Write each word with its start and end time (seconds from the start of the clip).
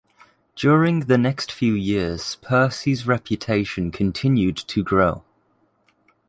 During 0.55 1.01
the 1.01 1.17
next 1.19 1.51
few 1.51 1.75
years 1.75 2.35
Percy's 2.41 3.05
reputation 3.05 3.91
continued 3.91 4.57
to 4.57 4.83
grow. 4.83 5.23